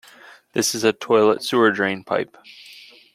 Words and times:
This 0.53 0.73
is 0.73 0.83
a 0.83 0.93
toilet 0.93 1.43
sewer 1.43 1.69
drain 1.69 2.03
pipe. 2.03 2.35